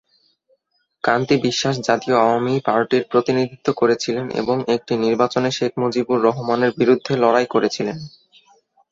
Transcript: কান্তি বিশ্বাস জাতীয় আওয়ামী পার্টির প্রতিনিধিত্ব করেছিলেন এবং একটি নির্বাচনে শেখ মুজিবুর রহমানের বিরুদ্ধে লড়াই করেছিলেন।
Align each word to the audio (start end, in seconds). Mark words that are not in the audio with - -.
কান্তি 1.03 1.35
বিশ্বাস 1.41 1.75
জাতীয় 1.87 2.15
আওয়ামী 2.17 2.55
পার্টির 2.67 3.03
প্রতিনিধিত্ব 3.11 3.67
করেছিলেন 3.73 4.25
এবং 4.41 4.57
একটি 4.75 4.93
নির্বাচনে 4.97 5.49
শেখ 5.51 5.71
মুজিবুর 5.77 6.19
রহমানের 6.21 6.71
বিরুদ্ধে 6.79 7.13
লড়াই 7.23 7.47
করেছিলেন। 7.53 7.97